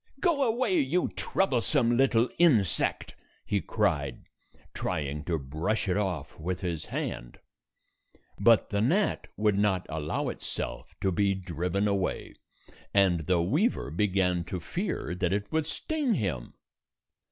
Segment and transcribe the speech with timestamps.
[0.19, 3.13] "Go away, you troublesome little insect,"
[3.45, 4.23] he cried,
[4.73, 7.37] trying to brush it off with his hand.
[8.39, 12.33] But the gnat would not allow itself to be 127 driven away,
[12.91, 16.55] and the weaver began to fear that it would sting him.